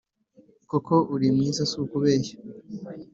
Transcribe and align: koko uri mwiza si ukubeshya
koko 0.69 0.95
uri 1.13 1.27
mwiza 1.35 1.61
si 1.69 1.75
ukubeshya 1.83 2.35